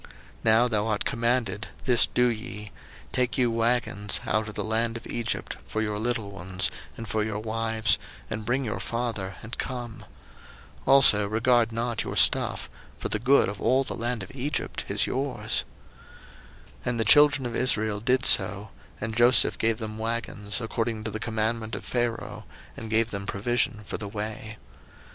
[0.03, 0.09] 01:045:019
[0.45, 2.71] Now thou art commanded, this do ye;
[3.11, 7.23] take you wagons out of the land of Egypt for your little ones, and for
[7.23, 10.03] your wives, and bring your father, and come.
[10.87, 12.67] 01:045:020 Also regard not your stuff;
[12.97, 15.65] for the good of all the land of Egypt is your's.
[16.87, 21.11] 01:045:021 And the children of Israel did so: and Joseph gave them wagons, according to
[21.11, 22.45] the commandment of Pharaoh,
[22.75, 24.57] and gave them provision for the way.